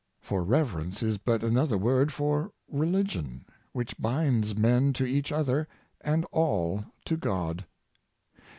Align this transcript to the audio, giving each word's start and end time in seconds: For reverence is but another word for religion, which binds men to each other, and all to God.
For 0.19 0.43
reverence 0.43 1.03
is 1.03 1.19
but 1.19 1.43
another 1.43 1.77
word 1.77 2.11
for 2.11 2.51
religion, 2.67 3.45
which 3.71 3.95
binds 3.99 4.55
men 4.57 4.93
to 4.93 5.05
each 5.05 5.31
other, 5.31 5.67
and 6.03 6.25
all 6.31 6.85
to 7.05 7.15
God. 7.15 7.65